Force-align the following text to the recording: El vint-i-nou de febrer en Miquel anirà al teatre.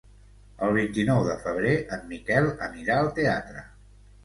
El 0.67 0.71
vint-i-nou 0.77 1.21
de 1.27 1.35
febrer 1.43 1.75
en 1.99 2.09
Miquel 2.15 2.51
anirà 2.71 2.99
al 3.03 3.13
teatre. 3.21 3.65